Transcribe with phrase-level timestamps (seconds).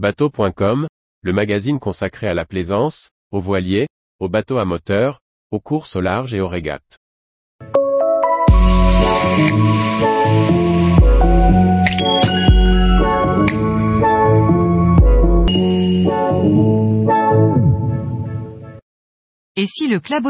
[0.00, 0.88] Bateau.com,
[1.20, 3.86] le magazine consacré à la plaisance, aux voiliers,
[4.18, 6.96] aux bateaux à moteur, aux courses au large et aux régates.
[19.56, 20.24] Et si le Club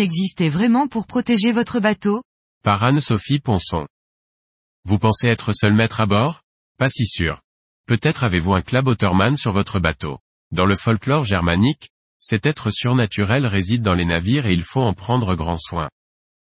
[0.00, 2.24] existait vraiment pour protéger votre bateau?
[2.64, 3.86] Par Anne-Sophie Ponson.
[4.84, 6.42] Vous pensez être seul maître à bord?
[6.76, 7.40] Pas si sûr.
[7.86, 10.18] Peut-être avez-vous un Klabautermann sur votre bateau.
[10.50, 14.94] Dans le folklore germanique, cet être surnaturel réside dans les navires et il faut en
[14.94, 15.88] prendre grand soin.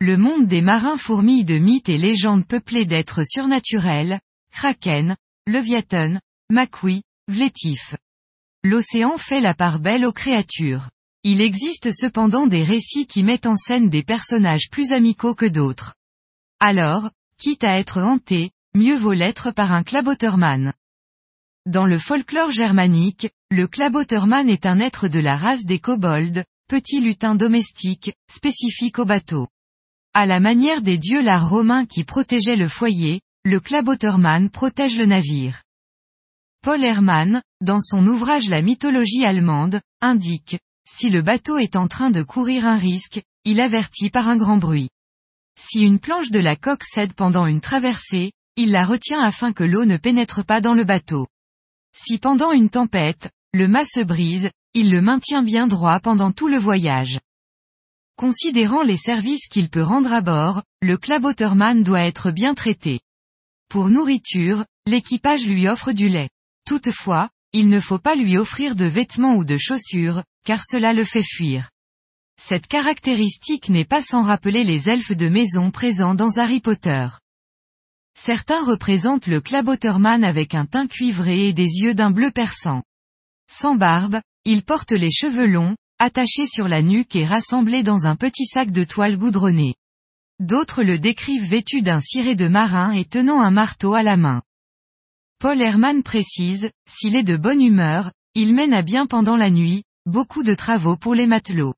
[0.00, 6.18] Le monde des marins fourmille de mythes et légendes peuplées d'êtres surnaturels, Kraken, Leviathan,
[6.50, 7.96] Makui, Vlétif.
[8.64, 10.88] L'océan fait la part belle aux créatures.
[11.22, 15.94] Il existe cependant des récits qui mettent en scène des personnages plus amicaux que d'autres.
[16.60, 20.72] Alors, quitte à être hanté, mieux vaut l'être par un Klabautermann.
[21.66, 27.00] Dans le folklore germanique, le Klabautermann est un être de la race des kobolds, petits
[27.00, 29.46] lutins domestiques, spécifiques au bateau.
[30.14, 35.04] À la manière des dieux l'art romains qui protégeaient le foyer, le Klabautermann protège le
[35.04, 35.62] navire.
[36.62, 40.58] Paul Hermann, dans son ouvrage La mythologie allemande, indique,
[40.90, 44.56] si le bateau est en train de courir un risque, il avertit par un grand
[44.56, 44.88] bruit.
[45.60, 49.64] Si une planche de la coque cède pendant une traversée, il la retient afin que
[49.64, 51.26] l'eau ne pénètre pas dans le bateau.
[51.92, 56.48] Si pendant une tempête, le mât se brise, il le maintient bien droit pendant tout
[56.48, 57.18] le voyage.
[58.16, 63.00] Considérant les services qu'il peut rendre à bord, le Klabautermann doit être bien traité.
[63.68, 66.28] Pour nourriture, l'équipage lui offre du lait.
[66.66, 71.04] Toutefois, il ne faut pas lui offrir de vêtements ou de chaussures, car cela le
[71.04, 71.70] fait fuir.
[72.40, 77.08] Cette caractéristique n'est pas sans rappeler les elfes de maison présents dans Harry Potter.
[78.22, 82.82] Certains représentent le Klabautermann avec un teint cuivré et des yeux d'un bleu perçant.
[83.50, 88.16] Sans barbe, il porte les cheveux longs, attachés sur la nuque et rassemblés dans un
[88.16, 89.74] petit sac de toile goudronnée.
[90.38, 94.42] D'autres le décrivent vêtu d'un ciré de marin et tenant un marteau à la main.
[95.38, 99.82] Paul Hermann précise, s'il est de bonne humeur, il mène à bien pendant la nuit,
[100.04, 101.74] beaucoup de travaux pour les matelots.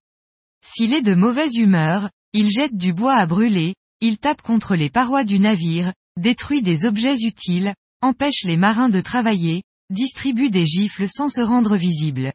[0.61, 4.91] S'il est de mauvaise humeur, il jette du bois à brûler, il tape contre les
[4.91, 11.09] parois du navire, détruit des objets utiles, empêche les marins de travailler, distribue des gifles
[11.09, 12.33] sans se rendre visible.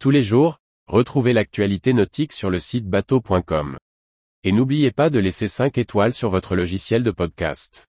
[0.00, 3.78] Tous les jours, retrouvez l'actualité nautique sur le site bateau.com.
[4.42, 7.86] Et n'oubliez pas de laisser 5 étoiles sur votre logiciel de podcast.